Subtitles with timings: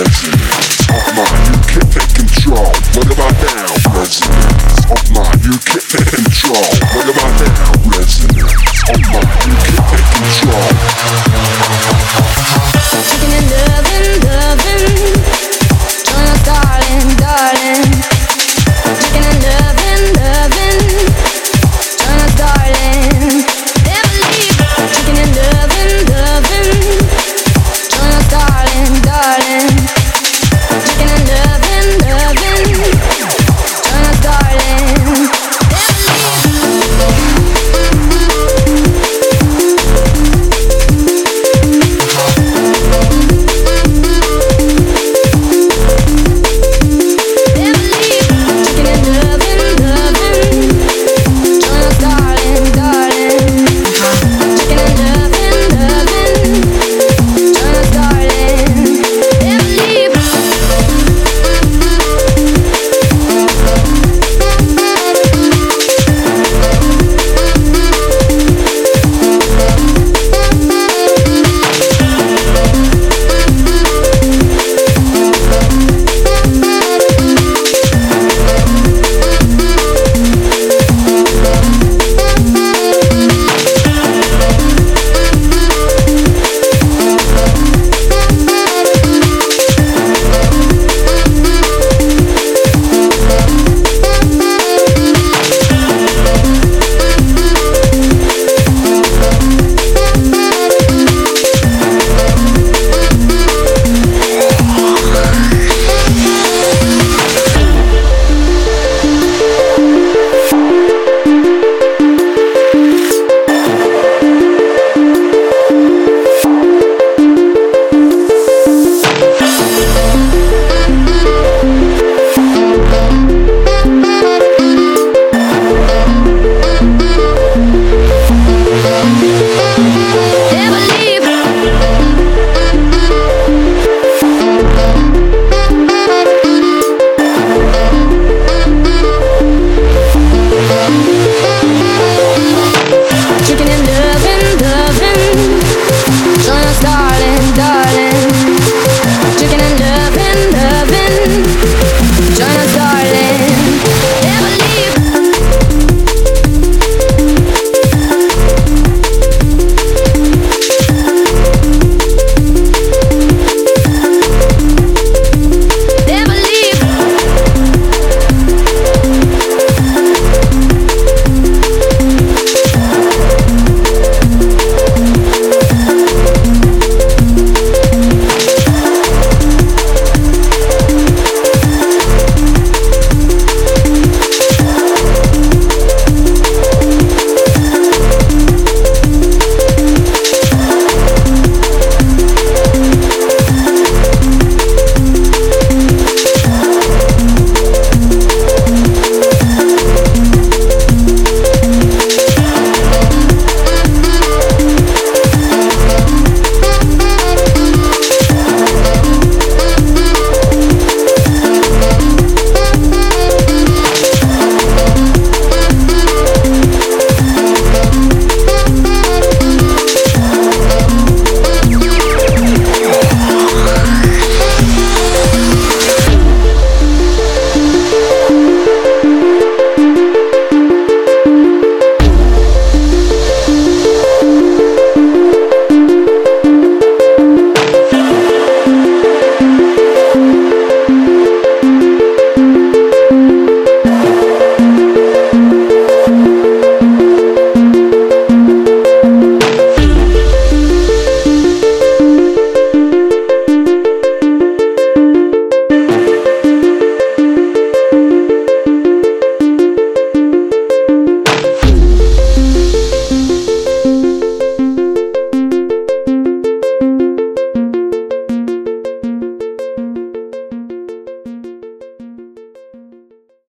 [0.00, 0.33] of